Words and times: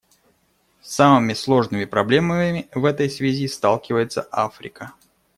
С 0.81 0.95
самыми 0.95 1.33
сложными 1.35 1.85
проблемами 1.85 2.67
в 2.73 2.85
этой 2.85 3.07
связи 3.07 3.47
сталкивается 3.47 4.27
Африка. 4.31 4.95